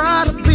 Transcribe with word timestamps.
try 0.00 0.24
to 0.24 0.49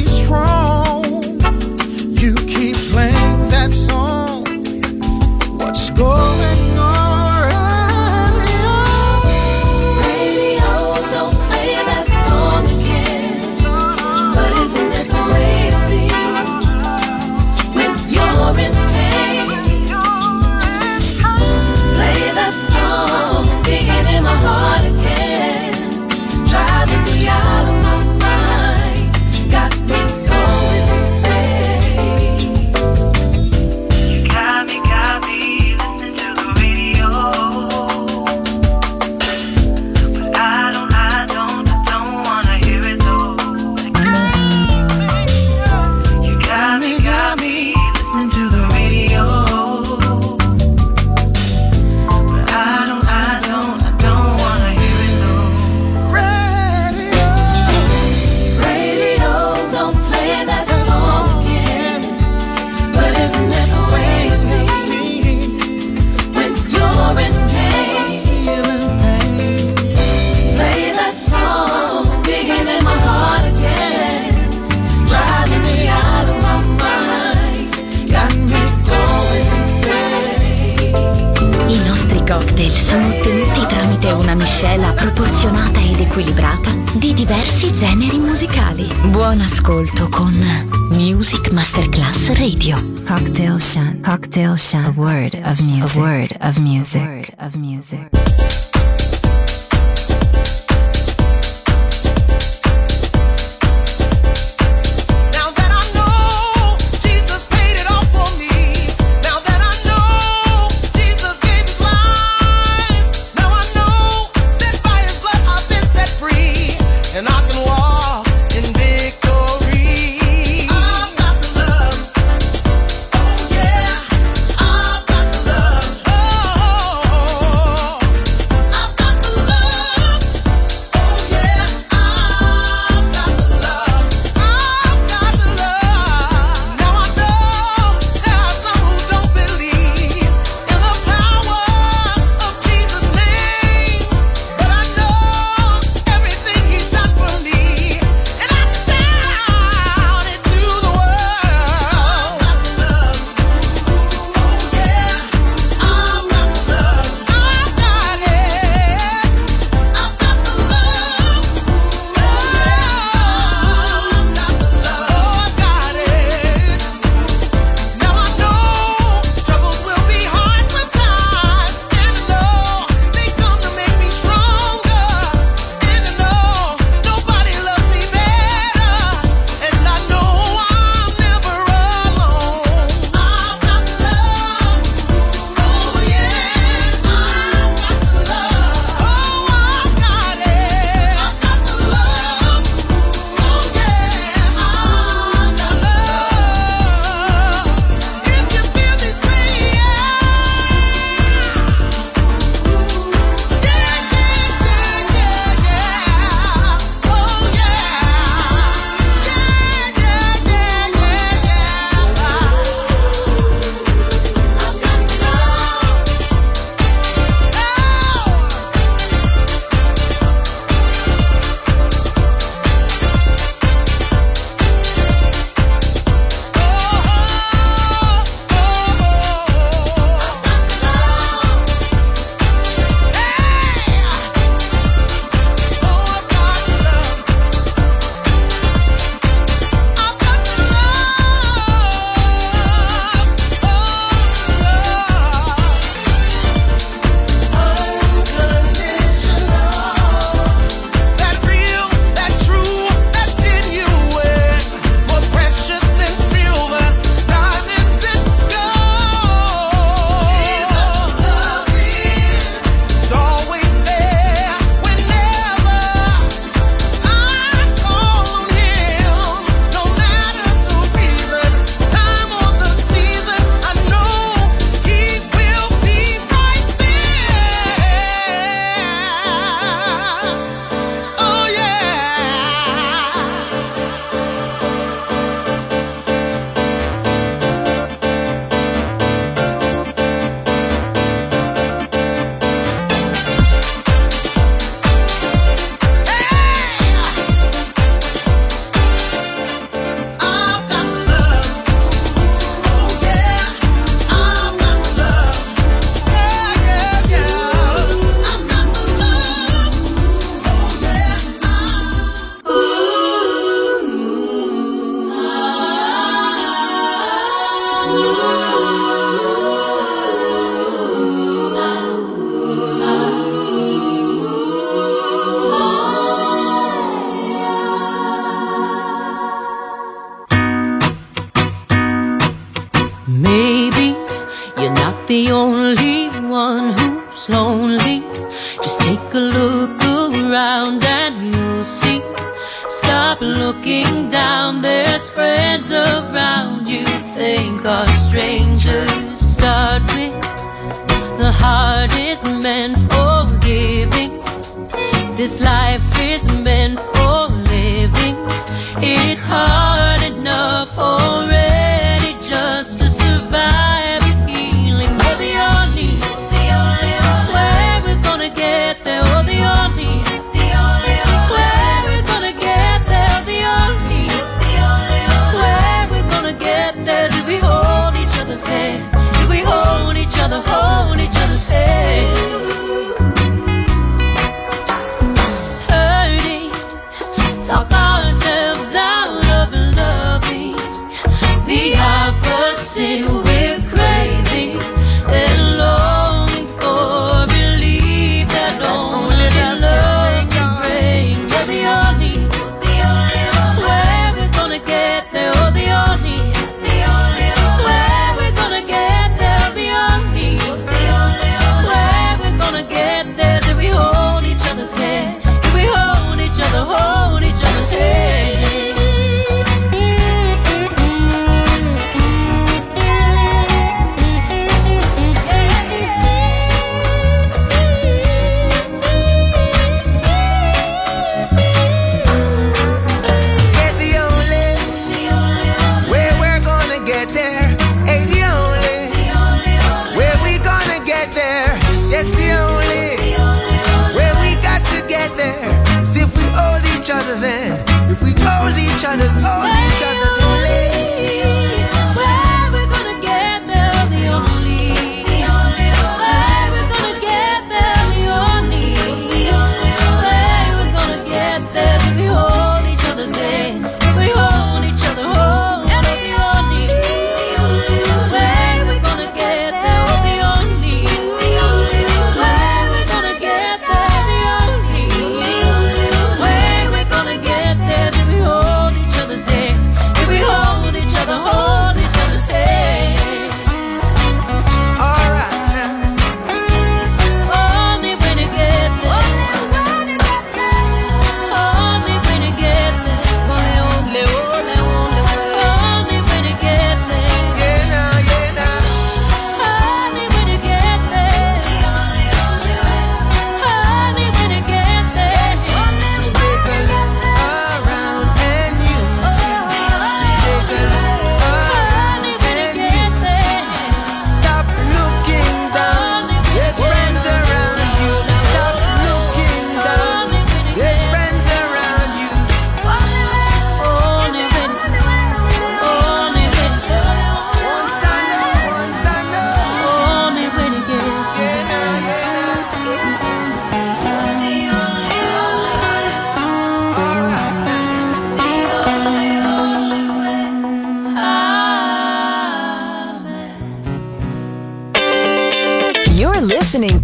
Cocktail 94.65 94.84
Chant. 94.84 94.98
A 94.98 95.00
word 95.00 95.36
of 95.36 95.62
music. 95.62 95.95
A 95.95 96.00
word 96.00 96.31
of 96.41 96.60
music. 96.60 97.01
A 97.01 97.05
word 97.05 97.15
of 97.15 97.24
music. 97.24 97.25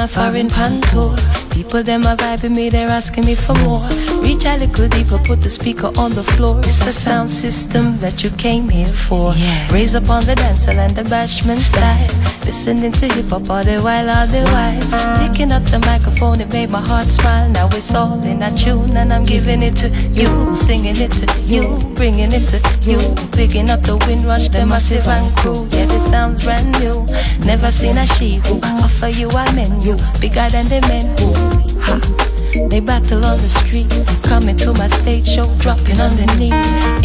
Gone 0.00 0.08
a 0.08 0.12
foreign 0.12 0.48
pantour. 0.48 1.14
People 1.50 1.82
them 1.82 2.04
a 2.04 2.16
vibing 2.16 2.56
me, 2.56 2.70
they're 2.70 2.88
asking 2.88 3.26
me 3.26 3.34
for 3.34 3.54
more. 3.56 3.86
Reach 4.22 4.46
a 4.46 4.56
little 4.56 4.88
deeper, 4.88 5.18
put 5.18 5.42
the 5.42 5.50
speaker 5.50 5.88
on 5.98 6.14
the 6.14 6.22
floor. 6.22 6.58
It's 6.60 6.82
the 6.82 6.92
sound 6.92 7.30
system 7.30 7.98
that 7.98 8.24
you 8.24 8.30
came 8.30 8.70
here 8.70 8.94
for. 8.94 9.34
Raise 9.70 9.94
up 9.94 10.08
on 10.08 10.24
the 10.24 10.34
dancer 10.36 10.70
and 10.70 10.96
the 10.96 11.02
bashment 11.02 11.58
style. 11.58 12.29
Listening 12.44 12.92
to 12.92 13.06
hip 13.06 13.26
hop 13.26 13.48
all 13.50 13.62
the 13.62 13.80
while, 13.80 14.08
all 14.08 14.26
the 14.26 14.42
while. 14.52 15.28
Picking 15.28 15.52
up 15.52 15.62
the 15.64 15.78
microphone, 15.80 16.40
it 16.40 16.52
made 16.52 16.70
my 16.70 16.80
heart 16.80 17.06
smile. 17.06 17.48
Now 17.50 17.68
it's 17.72 17.94
all 17.94 18.22
in 18.22 18.42
a 18.42 18.50
tune, 18.56 18.96
and 18.96 19.12
I'm 19.12 19.24
giving 19.24 19.62
it 19.62 19.76
to 19.76 19.88
you, 20.10 20.54
singing 20.54 20.96
it 20.96 21.12
to 21.12 21.26
you, 21.42 21.78
bringing 21.94 22.30
it 22.32 22.44
to 22.50 22.58
you. 22.88 22.98
Picking 23.32 23.70
up 23.70 23.82
the 23.82 23.96
wind 24.06 24.24
rush, 24.24 24.48
the 24.48 24.66
massive 24.66 25.06
and 25.06 25.36
crew. 25.36 25.66
Yeah, 25.70 25.86
this 25.86 26.10
sounds 26.10 26.44
brand 26.44 26.78
new. 26.80 27.06
Never 27.44 27.70
seen 27.70 27.96
a 27.98 28.06
she 28.06 28.36
who 28.36 28.58
offer 28.62 29.08
you 29.08 29.28
a 29.28 29.52
menu 29.54 29.96
bigger 30.20 30.48
than 30.48 30.66
the 30.68 30.80
men 30.88 31.06
who. 31.18 31.80
Ha. 31.80 32.19
They 32.52 32.80
battle 32.80 33.24
on 33.24 33.38
the 33.38 33.48
street, 33.48 33.86
coming 34.24 34.56
to 34.56 34.72
my 34.74 34.88
stage 34.88 35.28
show, 35.28 35.46
dropping 35.58 35.98
knees. 36.36 36.50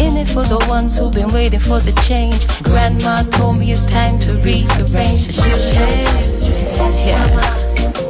In 0.00 0.16
it 0.16 0.28
for 0.28 0.42
the 0.42 0.64
ones 0.68 0.98
who've 0.98 1.12
been 1.12 1.28
waiting 1.28 1.60
for 1.60 1.78
the 1.78 1.92
change. 2.02 2.48
Grandma 2.64 3.22
told 3.30 3.58
me 3.58 3.70
it's 3.70 3.86
time 3.86 4.18
to 4.20 4.32
rearrange. 4.42 5.30
So 5.30 5.42
she 5.42 5.50
yeah. 7.06 7.26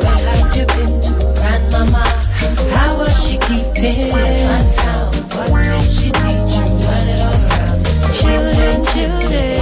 Where 0.00 0.16
have 0.16 0.56
you 0.56 0.64
been 0.64 0.96
to, 1.04 1.12
Grandmama? 1.36 2.04
How 2.72 2.96
was 2.96 3.12
she 3.22 3.36
keeping? 3.44 4.00
What 5.52 5.64
did 5.64 5.90
she 5.90 6.08
teach 6.08 6.56
you? 6.56 6.64
Turn 6.80 7.04
it 7.04 7.20
all 7.20 7.36
around. 7.52 7.84
Children, 8.16 8.84
children. 8.86 9.55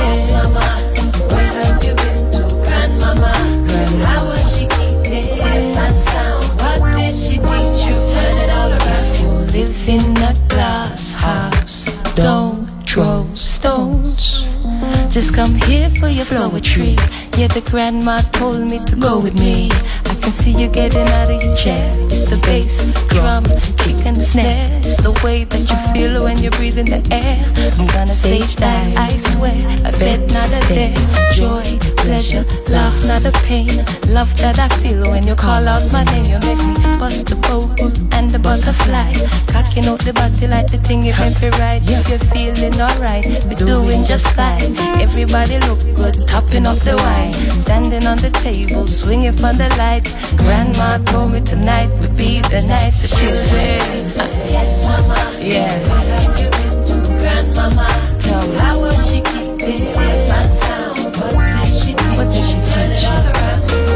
Just 15.24 15.36
come 15.36 15.54
here 15.54 15.88
for 15.88 16.08
your 16.08 16.26
tree. 16.60 16.96
Yeah, 17.36 17.48
the 17.48 17.62
grandma 17.68 18.20
told 18.30 18.62
me 18.70 18.78
to 18.86 18.94
go 18.94 19.18
with 19.18 19.34
me. 19.40 19.68
I 20.06 20.14
can 20.14 20.30
see 20.30 20.54
you 20.54 20.68
getting 20.68 21.08
out 21.18 21.28
of 21.28 21.42
your 21.42 21.56
chair. 21.56 21.90
It's 22.06 22.30
the 22.30 22.38
bass, 22.46 22.86
drum, 23.10 23.42
kick 23.74 24.06
and 24.06 24.14
the 24.14 24.22
snare. 24.22 24.70
It's 24.86 25.02
the 25.02 25.10
way 25.26 25.42
that 25.42 25.64
you 25.66 25.76
feel 25.90 26.22
when 26.22 26.38
you're 26.38 26.54
breathing 26.54 26.86
the 26.86 27.02
air. 27.10 27.42
I'm 27.74 27.90
gonna 27.90 28.14
stage 28.14 28.54
that, 28.62 28.96
I 28.96 29.18
swear. 29.18 29.58
I 29.82 29.90
bet 29.98 30.22
not 30.30 30.46
a 30.46 30.62
day. 30.70 30.94
Joy, 31.34 31.66
pleasure, 32.06 32.46
love, 32.70 32.94
not 33.10 33.26
a 33.26 33.34
pain. 33.42 33.82
Love 34.14 34.30
that 34.38 34.62
I 34.62 34.68
feel 34.78 35.10
when 35.10 35.26
you 35.26 35.34
call 35.34 35.66
out 35.66 35.82
my 35.90 36.04
name. 36.14 36.30
You 36.30 36.38
make 36.46 36.62
me 36.62 36.86
bust 37.02 37.26
the 37.26 37.36
bow 37.50 37.66
and 38.14 38.30
the 38.30 38.38
butterfly. 38.38 39.10
Cocking 39.50 39.86
out 39.90 39.98
the 40.06 40.14
body 40.14 40.46
like 40.46 40.70
the 40.70 40.78
thing 40.78 41.02
meant 41.02 41.34
to 41.42 41.50
right. 41.58 41.82
If 41.82 42.06
you're 42.08 42.22
feeling 42.30 42.78
alright, 42.78 43.26
we're 43.50 43.58
doing 43.58 44.06
just 44.06 44.30
fine. 44.38 44.78
Everybody 45.02 45.58
look 45.66 45.82
good, 45.98 46.28
topping 46.28 46.66
up 46.66 46.78
the 46.86 46.94
wine. 46.96 47.23
Standing 47.32 48.06
on 48.06 48.18
the 48.18 48.30
table, 48.42 48.86
swinging 48.86 49.32
from 49.32 49.56
the 49.56 49.68
light. 49.78 50.04
Grandma 50.36 50.98
told 51.04 51.32
me 51.32 51.40
tonight 51.40 51.88
would 52.00 52.16
be 52.16 52.40
the 52.42 52.60
night. 52.66 52.90
So 52.90 53.06
children, 53.16 54.12
yes, 54.50 54.84
mama, 54.84 55.18
yeah. 55.40 55.72
Where 55.88 56.18
have 56.18 56.38
you 56.38 56.50
been 56.50 56.76
to, 56.88 56.96
grandmama? 57.20 57.88
Tell 58.18 58.46
me 58.46 58.56
how 58.58 58.80
was 58.80 58.96
she 59.08 59.20
keeping 59.20 59.84
safe 59.84 60.30
and 60.38 60.50
sound? 60.50 61.16
What 61.34 61.48
did 61.48 61.74
she 61.74 61.92
teach? 61.94 62.16
What 62.18 62.28
did 62.32 62.44
she 62.44 62.58
teach? 62.72 63.02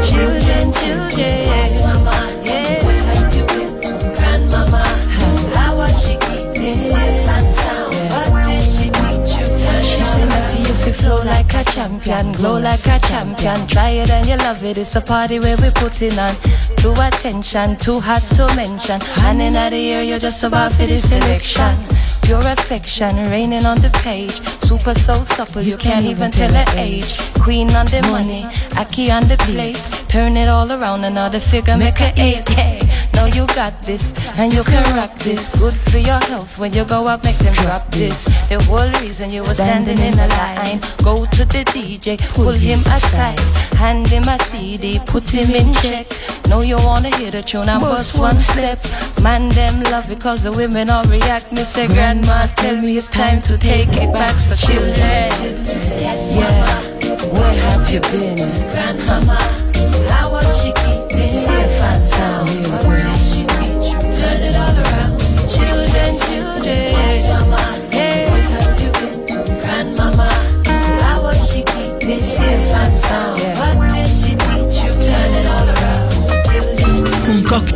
Children, 0.09 0.73
children, 0.73 1.17
yes, 1.17 1.17
mama, 1.17 1.19
yeah. 1.19 1.68
Flow 10.99 11.23
like 11.23 11.53
a 11.53 11.63
champion, 11.63 12.31
glow 12.33 12.59
like 12.59 12.85
a 12.87 12.99
champion. 13.07 13.67
Try 13.67 13.89
it 13.89 14.09
and 14.09 14.27
you 14.27 14.37
love 14.37 14.63
it. 14.63 14.77
It's 14.77 14.95
a 14.95 15.01
party 15.01 15.39
where 15.39 15.57
we 15.57 15.69
putting 15.75 16.17
on 16.19 16.33
to 16.77 16.91
attention, 17.07 17.77
too 17.77 17.99
hot 17.99 18.21
to 18.35 18.45
mention. 18.55 19.01
Hand 19.01 19.41
in 19.41 19.53
the 19.53 19.75
air, 19.75 20.03
you're 20.03 20.19
just 20.19 20.43
about 20.43 20.71
for 20.73 20.85
this 20.85 21.09
selection. 21.09 21.73
Pure 22.21 22.47
affection 22.47 23.15
raining 23.29 23.65
on 23.65 23.77
the 23.81 23.89
page. 24.03 24.39
Super 24.61 24.93
so 24.93 25.23
supple, 25.23 25.61
you 25.61 25.77
can't 25.77 26.05
even 26.05 26.31
tell 26.31 26.53
her 26.53 26.65
age. 26.77 27.17
Queen 27.39 27.69
on 27.75 27.85
the 27.87 28.01
money, 28.11 28.45
Aki 28.77 29.11
on 29.11 29.23
the 29.23 29.37
plate. 29.47 29.81
Turn 30.09 30.37
it 30.37 30.47
all 30.47 30.71
around, 30.71 31.03
another 31.03 31.39
figure 31.39 31.77
make 31.77 31.97
her 31.97 32.13
eight. 32.17 32.88
Know 33.19 33.25
you 33.25 33.45
got 33.47 33.81
this, 33.81 34.13
and 34.39 34.53
you 34.53 34.63
can 34.63 34.95
rock 34.95 35.13
this. 35.19 35.59
Good 35.59 35.73
for 35.91 35.97
your 35.97 36.21
health 36.31 36.57
when 36.57 36.71
you 36.71 36.85
go 36.85 37.05
out, 37.05 37.21
make 37.25 37.35
them 37.35 37.53
drop 37.55 37.91
this. 37.91 38.23
The 38.47 38.63
whole 38.63 38.89
reason 39.01 39.29
you 39.29 39.41
were 39.41 39.55
standing 39.59 39.99
in 39.99 40.13
a 40.13 40.27
line. 40.39 40.79
Go 41.03 41.25
to 41.25 41.43
the 41.43 41.65
DJ, 41.67 42.17
pull 42.33 42.53
him 42.53 42.79
aside, 42.79 43.37
hand 43.75 44.07
him 44.07 44.23
a 44.23 44.39
CD, 44.39 44.99
put 45.05 45.29
him 45.29 45.51
in 45.51 45.73
check. 45.83 46.07
Know 46.47 46.61
you 46.61 46.77
wanna 46.77 47.13
hear 47.17 47.29
the 47.29 47.41
tune 47.43 47.67
and 47.67 47.81
bust 47.81 48.17
one 48.17 48.39
step. 48.39 48.79
Man, 49.21 49.49
them 49.49 49.83
love 49.91 50.09
it 50.09 50.21
cause 50.21 50.43
the 50.43 50.53
women 50.53 50.89
all 50.89 51.03
react. 51.03 51.51
Me 51.51 51.65
say, 51.65 51.87
Grandma, 51.87 52.47
tell 52.55 52.79
me 52.79 52.97
it's 52.97 53.09
time 53.09 53.41
to 53.41 53.57
take 53.57 53.97
it 53.97 54.13
back. 54.13 54.39
So 54.39 54.55
children, 54.55 54.95
yes, 54.95 56.39
yeah, 56.39 57.33
where 57.33 57.53
have 57.67 57.89
you 57.91 57.99
been? 57.99 58.47
Grandmama, 58.71 59.39
how 60.07 60.31
was 60.31 60.47
she 60.63 60.71
keeping 60.71 61.33
safe 61.33 61.78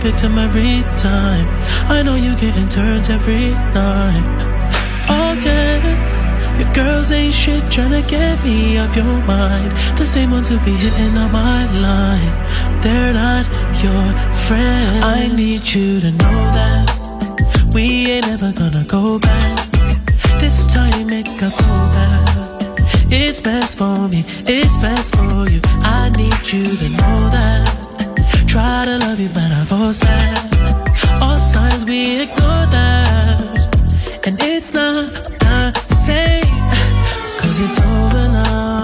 Victim 0.00 0.38
every 0.38 0.82
time. 0.98 1.46
I 1.88 2.02
know 2.02 2.14
you 2.14 2.34
getting 2.36 2.68
turns 2.68 3.08
every 3.08 3.50
night. 3.50 4.26
Oh, 5.08 5.36
okay. 5.36 5.80
Your 6.58 6.72
girls 6.74 7.10
ain't 7.10 7.34
shit 7.34 7.62
tryna 7.64 8.06
get 8.08 8.42
me 8.44 8.78
off 8.78 8.96
your 8.96 9.18
mind. 9.24 9.70
The 9.98 10.06
same 10.06 10.30
ones 10.30 10.48
who 10.48 10.58
be 10.60 10.72
hitting 10.72 11.16
on 11.16 11.30
my 11.32 11.64
line. 11.86 12.34
They're 12.82 13.12
not 13.12 13.44
your 13.82 14.29
friend. 14.50 15.04
I 15.04 15.28
need 15.28 15.64
you 15.74 16.00
to 16.00 16.10
know 16.10 16.38
that 16.58 16.86
we 17.72 17.84
ain't 18.14 18.26
ever 18.34 18.50
gonna 18.60 18.84
go 18.96 19.18
back. 19.18 19.58
This 20.42 20.56
time 20.74 21.08
it 21.18 21.26
got 21.40 21.52
so 21.60 21.70
bad. 21.94 22.58
It's 23.12 23.40
best 23.40 23.78
for 23.78 23.98
me, 24.12 24.20
it's 24.56 24.76
best 24.86 25.14
for 25.14 25.38
you. 25.52 25.60
I 25.98 26.02
need 26.20 26.40
you 26.52 26.64
to 26.82 26.88
know 26.98 27.18
that. 27.36 27.64
Try 28.52 28.76
to 28.88 28.96
love 29.04 29.20
you, 29.24 29.30
but 29.38 29.50
I 29.60 29.62
force 29.70 30.00
that. 30.00 31.22
All 31.22 31.38
signs 31.52 31.84
we 31.84 32.00
ignore 32.22 32.66
that. 32.76 34.26
And 34.26 34.36
it's 34.52 34.70
not 34.72 35.06
the 35.44 35.96
same. 36.06 36.58
Cause 37.38 37.56
it's 37.64 37.78
over 37.90 38.26
now. 38.36 38.79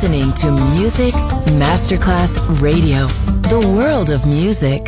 Listening 0.00 0.32
to 0.32 0.52
Music 0.76 1.12
Masterclass 1.58 2.38
Radio, 2.62 3.08
the 3.48 3.58
world 3.76 4.10
of 4.10 4.24
music. 4.26 4.84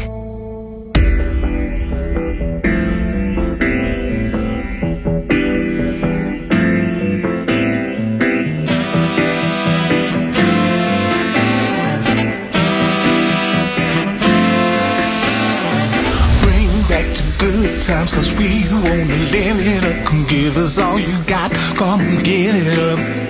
Bring 16.44 16.70
back 16.86 17.04
the 17.16 17.34
good 17.40 17.82
times, 17.82 18.12
cause 18.12 18.32
we 18.34 18.62
wanna 18.70 19.16
live 19.32 19.58
it 19.58 19.84
up. 19.84 20.06
Come 20.06 20.24
give 20.28 20.56
us 20.56 20.78
all 20.78 21.00
you 21.00 21.20
got, 21.24 21.50
come 21.74 22.22
get 22.22 22.54
it 22.54 22.78
up. 22.78 23.29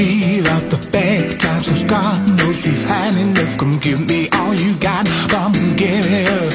Leave 0.00 0.46
out 0.46 0.70
the 0.70 0.78
bad 0.90 1.38
times, 1.38 1.68
cause 1.68 1.82
God 1.82 2.26
knows 2.26 2.64
we've 2.64 2.82
had 2.88 3.14
enough. 3.18 3.58
Come 3.58 3.78
give 3.80 4.00
me 4.08 4.30
all 4.32 4.54
you 4.54 4.74
got, 4.76 5.06
come 5.28 5.52
get 5.76 6.06
it 6.06 6.26
up. 6.40 6.52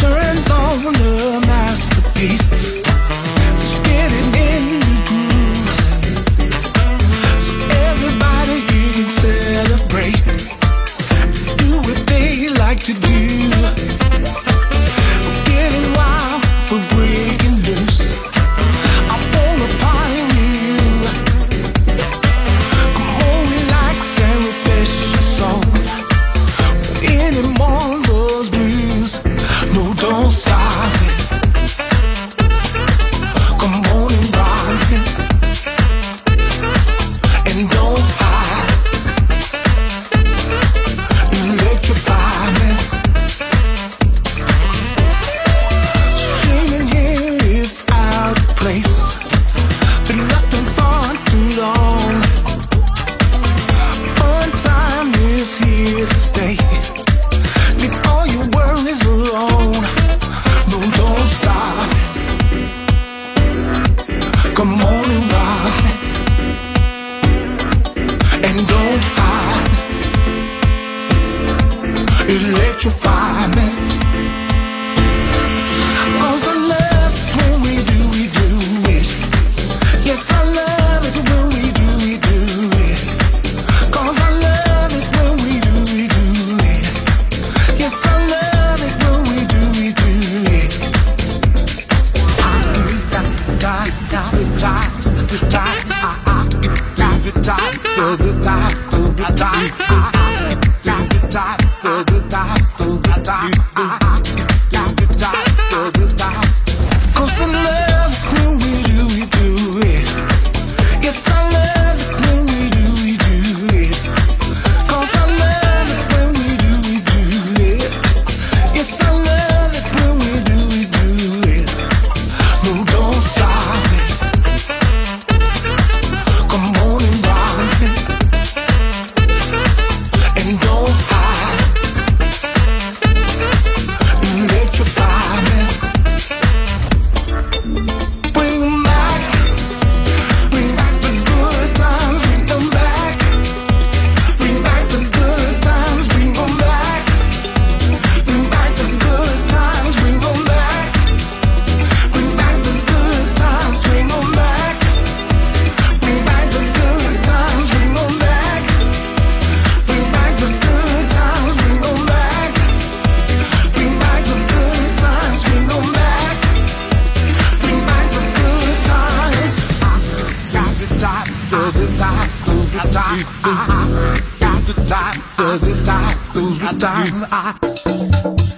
Turn 0.00 0.38
on 0.50 0.92
the 0.92 1.44
masterpieces. 1.46 2.77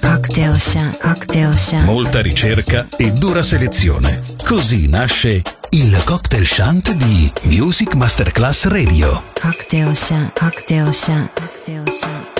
Cocktail 0.00 0.58
Shan, 0.58 0.96
Cocktail 1.00 1.56
Shan. 1.56 1.84
Molta 1.84 2.20
ricerca 2.20 2.88
e 2.96 3.12
dura 3.12 3.44
selezione. 3.44 4.22
Così 4.44 4.88
nasce 4.88 5.42
il 5.70 6.02
cocktail 6.04 6.44
shant 6.46 6.90
di 6.92 7.32
Music 7.42 7.94
Masterclass 7.94 8.64
Radio. 8.64 9.22
Cocktail 9.40 9.94
Shan, 9.94 10.32
Cocktail 10.34 10.92
Shan, 10.92 11.30
Cocktail 11.32 11.92
Shan. 11.92 12.39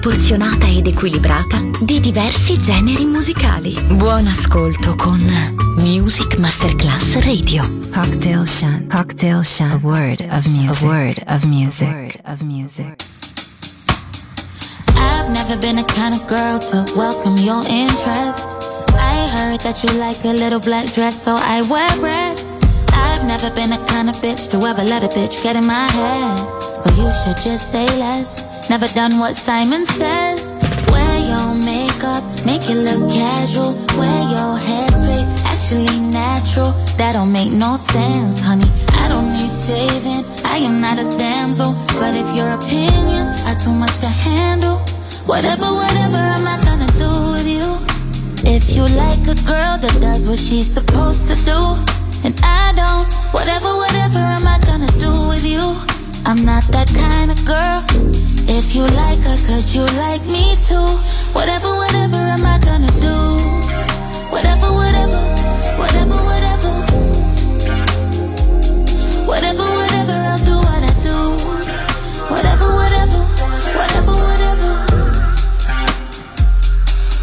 Proporzionata 0.00 0.68
ed 0.68 0.86
equilibrata 0.86 1.60
di 1.80 1.98
diversi 1.98 2.56
generi 2.56 3.04
musicali. 3.04 3.76
Buon 3.94 4.28
ascolto 4.28 4.94
con 4.94 5.20
Music 5.78 6.36
Masterclass 6.36 7.18
Radio. 7.24 7.68
Cocktail 7.92 8.44
Chant. 8.46 8.94
Cocktail 8.94 9.40
Chant. 9.42 9.72
A 9.72 9.78
word 9.82 10.20
of 10.30 10.46
music. 10.46 10.82
A 10.82 10.86
word 10.86 11.22
of 11.26 11.44
music. 11.46 11.88
A 11.88 11.92
word 11.92 12.20
of 12.26 12.42
music. 12.42 12.94
I've 14.94 15.30
never 15.30 15.58
been 15.58 15.74
the 15.74 15.84
kind 15.92 16.14
of 16.14 16.24
girl 16.28 16.60
to 16.60 16.84
welcome 16.94 17.36
your 17.36 17.64
interest. 17.66 18.54
I 18.94 19.26
heard 19.34 19.60
that 19.62 19.82
you 19.82 19.90
like 19.98 20.24
a 20.24 20.32
little 20.32 20.60
black 20.60 20.92
dress, 20.94 21.20
so 21.20 21.34
I 21.34 21.62
wear 21.62 21.90
red. 21.98 22.40
I've 22.92 23.26
never 23.26 23.50
been 23.50 23.70
the 23.70 23.84
kind 23.88 24.08
of 24.08 24.14
bitch 24.22 24.48
to 24.50 24.58
ever 24.64 24.84
let 24.84 25.02
a 25.02 25.08
bitch 25.08 25.42
get 25.42 25.56
in 25.56 25.66
my 25.66 25.90
head. 25.90 26.38
So 26.76 26.88
you 26.90 27.10
should 27.10 27.42
just 27.42 27.72
say 27.72 27.84
less. 27.98 28.47
Never 28.70 28.86
done 28.88 29.18
what 29.18 29.34
Simon 29.34 29.86
says. 29.86 30.54
Wear 30.92 31.18
your 31.20 31.54
makeup, 31.54 32.22
make 32.44 32.68
it 32.68 32.76
look 32.76 33.10
casual. 33.10 33.72
Wear 33.96 34.22
your 34.28 34.58
hair 34.58 34.88
straight, 34.92 35.28
actually 35.48 35.98
natural. 36.00 36.72
That 36.98 37.14
don't 37.14 37.32
make 37.32 37.50
no 37.50 37.76
sense, 37.76 38.40
honey. 38.40 38.68
I 38.92 39.08
don't 39.08 39.32
need 39.32 39.48
saving. 39.48 40.22
I 40.44 40.58
am 40.58 40.82
not 40.82 40.98
a 40.98 41.04
damsel. 41.16 41.72
But 41.98 42.14
if 42.14 42.28
your 42.36 42.50
opinions 42.50 43.40
are 43.48 43.58
too 43.58 43.72
much 43.72 43.96
to 44.00 44.08
handle, 44.08 44.76
whatever, 45.24 45.72
whatever 45.72 46.18
am 46.18 46.46
I 46.46 46.60
gonna 46.62 46.92
do 47.00 47.10
with 47.32 47.48
you? 47.48 47.68
If 48.44 48.76
you 48.76 48.82
like 48.82 49.24
a 49.32 49.38
girl 49.48 49.78
that 49.80 49.96
does 49.98 50.28
what 50.28 50.38
she's 50.38 50.70
supposed 50.70 51.26
to 51.28 51.36
do, 51.46 51.60
and 52.22 52.38
I 52.44 52.74
don't, 52.76 53.08
whatever, 53.32 53.74
whatever 53.76 54.18
am 54.18 54.46
I 54.46 54.58
gonna 54.66 54.92
do 55.00 55.28
with 55.28 55.46
you? 55.46 55.97
I'm 56.28 56.44
not 56.44 56.62
that 56.76 56.92
kind 56.92 57.30
of 57.30 57.42
girl. 57.46 57.80
If 58.46 58.74
you 58.76 58.82
like 58.82 59.18
her, 59.24 59.38
could 59.48 59.64
you 59.74 59.84
like 59.96 60.20
me 60.26 60.56
too? 60.60 60.76
Whatever, 61.32 61.72
whatever 61.72 62.20
am 62.20 62.44
I 62.44 62.58
gonna 62.60 62.92
do? 63.00 63.16
Whatever, 64.28 64.68
whatever, 64.76 65.24
whatever, 65.80 66.18
whatever. 66.28 66.72
Whatever, 69.24 69.66
whatever, 69.72 70.18
I'll 70.28 70.44
do 70.44 70.56
what 70.68 70.82
I 70.84 70.92
do. 71.00 71.16
Whatever, 72.28 72.68
whatever, 72.76 73.20
whatever, 73.80 74.12
whatever. 74.28 74.72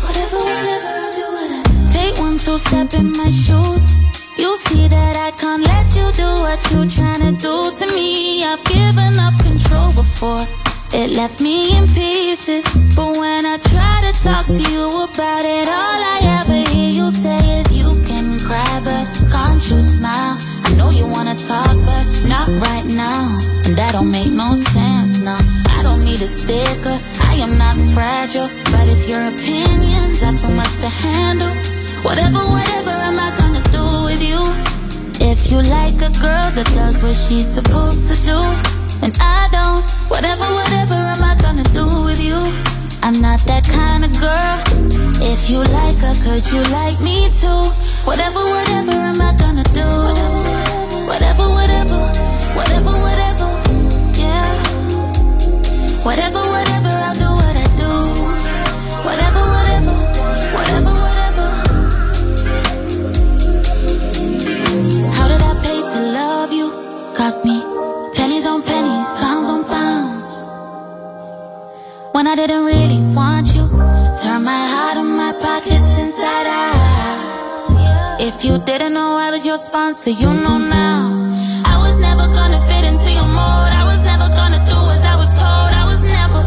Whatever, 0.01 0.39
whatever, 0.49 0.91
I'll 0.97 1.13
do 1.13 1.25
what 1.29 1.51
I 1.53 1.61
do. 1.61 1.93
Take 1.93 2.17
one, 2.17 2.37
two 2.39 2.57
step 2.57 2.91
in 2.95 3.11
my 3.11 3.29
shoes. 3.29 4.04
You 4.37 4.57
see 4.57 4.87
that 4.87 5.15
I 5.15 5.31
can't 5.31 5.63
let 5.63 5.87
you 5.95 6.11
do 6.11 6.29
what 6.43 6.59
you're 6.71 6.87
trying 6.87 7.21
to 7.21 7.31
do 7.41 7.71
to 7.79 7.95
me. 7.95 8.43
I've 8.43 8.63
given 8.65 9.17
up 9.19 9.37
control 9.39 9.93
before. 9.93 10.45
It 10.93 11.11
left 11.11 11.41
me 11.41 11.77
in 11.77 11.87
pieces. 11.87 12.65
But 12.95 13.17
when 13.17 13.45
I 13.45 13.57
try 13.57 13.95
to 14.07 14.11
talk 14.23 14.45
to 14.47 14.63
you 14.71 15.03
about 15.07 15.45
it, 15.45 15.67
all 15.67 15.99
I 16.15 16.19
ever 16.39 16.69
hear 16.69 16.89
you 16.89 17.11
say 17.11 17.39
is 17.59 17.75
you 17.75 18.01
can 18.07 18.39
cry, 18.39 18.81
but 18.83 19.05
can't 19.31 19.61
you 19.69 19.79
smile? 19.81 20.37
I 20.63 20.73
know 20.77 20.89
you 20.89 21.07
wanna 21.07 21.35
talk, 21.35 21.75
but 21.89 22.05
not 22.27 22.47
right 22.67 22.85
now. 22.85 23.39
And 23.65 23.75
that 23.77 23.93
don't 23.93 24.11
make 24.11 24.31
no 24.31 24.55
sense 24.55 25.17
now. 25.17 25.39
I 25.69 25.81
don't 25.83 26.03
need 26.03 26.21
a 26.21 26.27
sticker, 26.27 26.97
I 27.19 27.35
am 27.35 27.57
not 27.57 27.75
fragile. 27.93 28.49
But 28.71 28.87
if 28.87 29.07
your 29.09 29.27
opinions 29.27 30.23
are 30.23 30.35
too 30.35 30.53
much 30.53 30.75
to 30.83 30.89
handle, 30.89 31.55
whatever, 32.03 32.39
whatever 32.55 32.91
I'm 32.91 33.19
I 33.19 33.29
gonna 33.37 33.44
with 34.15 34.23
you? 34.23 34.41
If 35.19 35.51
you 35.51 35.57
like 35.57 35.95
a 35.95 36.11
girl 36.23 36.47
that 36.55 36.67
does 36.73 37.03
what 37.03 37.15
she's 37.15 37.47
supposed 37.47 38.07
to 38.09 38.15
do, 38.25 38.39
and 39.03 39.13
I 39.19 39.47
don't, 39.51 39.83
whatever, 40.09 40.45
whatever 40.59 40.95
am 40.95 41.23
I 41.23 41.35
gonna 41.41 41.67
do 41.79 41.85
with 42.07 42.21
you? 42.21 42.39
I'm 43.03 43.19
not 43.21 43.39
that 43.45 43.63
kind 43.67 44.05
of 44.05 44.11
girl. 44.19 44.57
If 45.19 45.49
you 45.49 45.59
like 45.59 45.99
her, 46.05 46.15
could 46.23 46.45
you 46.53 46.63
like 46.71 46.99
me 47.01 47.27
too? 47.41 47.63
Whatever, 48.07 48.39
whatever 48.55 48.95
am 49.11 49.21
I 49.21 49.35
gonna 49.37 49.67
do? 49.75 49.89
Whatever, 51.09 51.45
whatever, 51.57 51.99
whatever, 52.55 52.93
whatever, 53.05 53.49
yeah. 54.15 54.47
Whatever, 56.07 56.41
whatever, 56.55 56.84
Cost 67.35 67.43
me 67.43 67.59
pennies 68.13 68.45
on 68.45 68.63
pennies, 68.63 69.11
pounds 69.19 69.49
on 69.49 69.65
pounds. 69.65 70.47
When 72.13 72.27
I 72.27 72.35
didn't 72.35 72.63
really 72.63 73.01
want 73.13 73.47
you, 73.53 73.67
turn 74.23 74.43
my 74.45 74.63
heart 74.73 74.95
and 74.95 75.17
my 75.17 75.33
pockets 75.33 75.99
inside 75.99 76.47
out. 76.47 78.21
If 78.21 78.45
you 78.45 78.57
didn't 78.59 78.93
know 78.93 79.17
I 79.17 79.31
was 79.31 79.45
your 79.45 79.57
sponsor, 79.57 80.11
you 80.11 80.27
know 80.27 80.57
now. 80.57 81.11
I 81.65 81.77
was 81.85 81.99
never 81.99 82.25
gonna 82.27 82.61
fit 82.69 82.85
into 82.85 83.11
your 83.11 83.27
mold. 83.27 83.71
I 83.81 83.83
was 83.83 84.01
never 84.03 84.29
gonna 84.29 84.63
do 84.69 84.79
as 84.95 85.03
I 85.03 85.17
was 85.17 85.29
told. 85.31 85.71
I 85.81 85.83
was 85.91 86.03
never. 86.03 86.41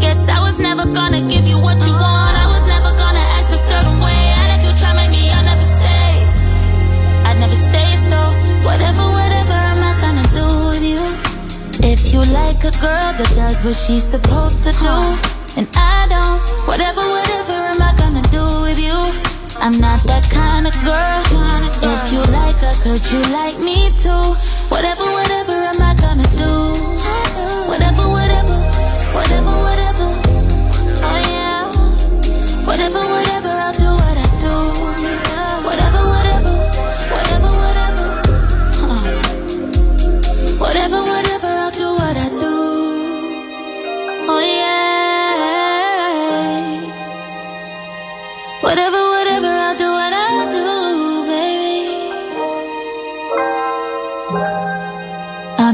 Guess 0.00 0.28
I 0.28 0.40
was 0.40 0.58
never 0.58 0.92
gonna 0.92 1.22
give 1.28 1.46
you 1.46 1.60
what 1.60 1.78
you 1.86 1.92
want. 1.92 2.03
A 12.64 12.70
girl 12.80 13.12
that 13.12 13.32
does 13.36 13.62
what 13.62 13.76
she's 13.76 14.04
supposed 14.04 14.64
to 14.64 14.72
do, 14.80 14.96
and 15.60 15.68
I 15.76 16.08
don't, 16.08 16.40
whatever, 16.66 17.04
whatever 17.04 17.52
am 17.52 17.82
I 17.82 17.92
gonna 17.92 18.24
do 18.32 18.62
with 18.64 18.80
you? 18.80 18.96
I'm 19.60 19.78
not 19.78 20.00
that 20.08 20.24
kind 20.30 20.66
of 20.66 20.72
girl. 20.80 21.20
If 21.84 22.12
you 22.12 22.24
like 22.32 22.56
her, 22.64 22.72
could 22.80 23.04
you 23.12 23.20
like 23.32 23.58
me 23.58 23.92
too? 23.92 24.32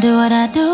Do 0.00 0.14
what 0.14 0.32
I 0.32 0.46
do. 0.46 0.69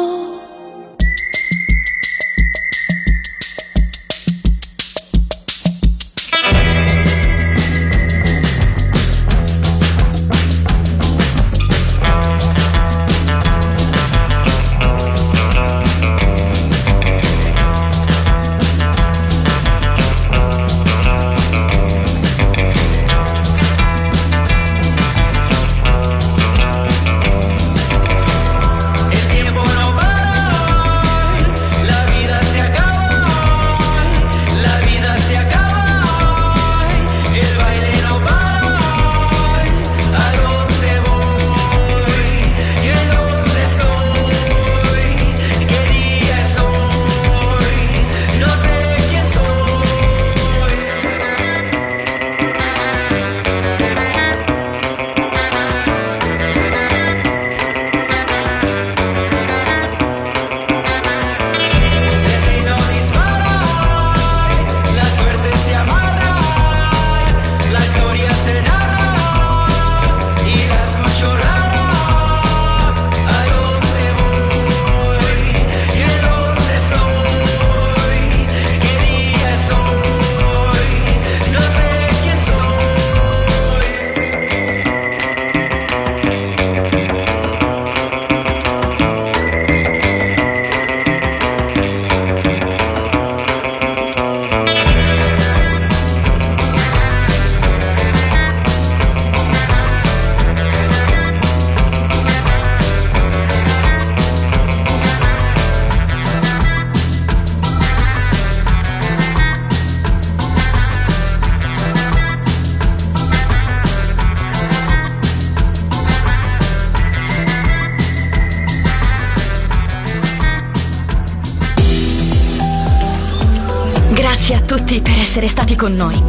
Con 125.77 125.95
noi. 125.95 126.21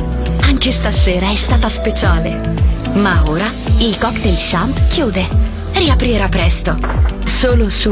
Anche 0.42 0.72
stasera 0.72 1.32
è 1.32 1.36
stata 1.36 1.70
speciale. 1.70 2.54
Ma 2.94 3.24
ora 3.26 3.46
il 3.80 3.98
cocktail 3.98 4.36
shant 4.36 4.88
chiude. 4.88 5.28
Riaprirà 5.72 6.28
presto. 6.28 6.78
Solo 7.24 7.70
su 7.70 7.92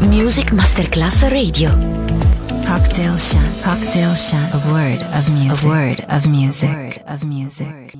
Music 0.00 0.52
Masterclass 0.52 1.26
Radio. 1.28 1.74
Cocktail 2.64 3.18
Shant. 3.18 3.62
Cocktail 3.62 4.16
Shant. 4.16 4.52
A 4.54 4.70
word 4.70 5.02
of 5.12 5.28
music. 5.28 5.64
A 5.64 5.66
word 5.66 6.04
of 6.08 6.26
music. 6.26 6.81